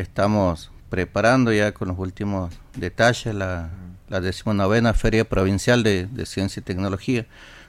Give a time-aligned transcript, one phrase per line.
[0.00, 3.70] estamos preparando ya con los últimos detalles la,
[4.10, 7.26] la decimonovena Feria Provincial de, Ciencia y Tecnología.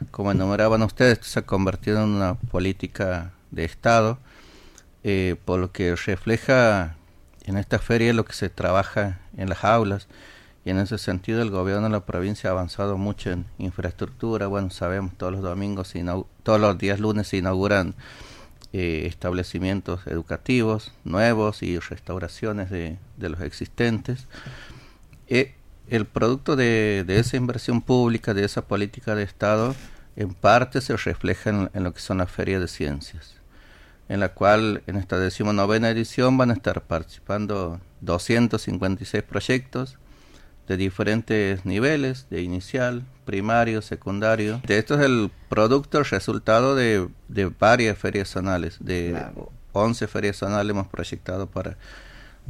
[0.10, 4.18] Como enumeraban ustedes, se ha convertido en una política de Estado,
[5.04, 6.96] eh, por lo que refleja
[7.46, 10.08] en esta feria lo que se trabaja en las aulas.
[10.66, 14.48] Y en ese sentido el gobierno de la provincia ha avanzado mucho en infraestructura.
[14.48, 15.94] Bueno, sabemos todos los domingos,
[16.44, 17.94] todos los días lunes se inauguran
[18.74, 24.28] eh, establecimientos educativos nuevos y restauraciones de, los existentes.
[25.28, 25.56] Eh,
[25.90, 29.76] el producto de, esa inversión pública, de esa política de Estado,
[30.16, 33.36] en parte se refleja en, lo que son las ferias de ciencias,
[34.08, 39.98] en la cual en esta decimonovena edición van a estar participando 256 proyectos
[40.70, 44.62] de diferentes niveles, de inicial, primario, secundario.
[44.66, 47.08] De esto es el producto, el resultado de,
[47.60, 49.16] varias ferias zonales, de
[49.74, 51.78] 11 ferias zonales hemos proyectado para,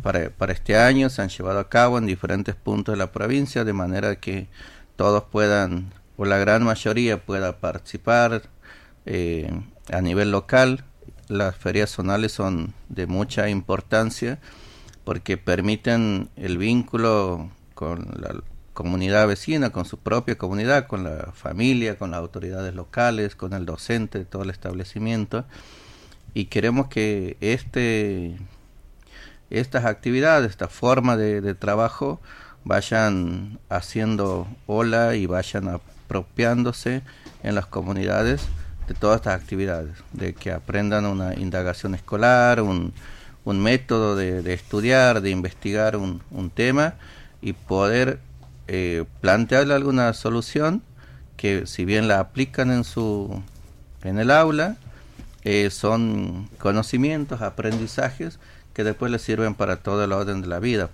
[0.02, 3.74] para, este año, se han llevado a cabo en diferentes puntos de la provincia, de
[3.74, 4.48] manera que
[4.96, 8.44] todos puedan, o la gran mayoría pueda participar
[9.06, 9.52] eh,
[9.92, 10.86] a nivel local.
[11.28, 14.40] Las ferias zonales son de mucha importancia
[15.04, 18.36] porque permiten el vínculo con la
[18.74, 23.66] comunidad vecina, con su propia comunidad, con la familia, con las autoridades locales, con el
[23.66, 25.46] docente de todo el establecimiento.
[26.34, 28.38] Y queremos que este,
[29.50, 32.22] estas actividades, esta forma de, trabajo,
[32.64, 37.02] vayan haciendo ola y vayan apropiándose
[37.44, 38.48] en las comunidades
[38.88, 42.94] de todas estas actividades, de que aprendan una indagación escolar, un,
[43.44, 46.96] un método de, estudiar, de investigar un, un tema
[47.42, 48.20] y poder
[48.74, 50.82] eh, plantearle alguna solución
[51.36, 53.44] que si bien la aplican en su
[54.02, 54.78] en el aula
[55.44, 58.40] eh, son conocimientos aprendizajes
[58.74, 60.88] que después les sirven para todo el orden de la vida